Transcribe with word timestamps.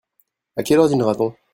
À 0.55 0.63
quelle 0.63 0.79
heure 0.79 0.87
dînera-t-on? 0.87 1.35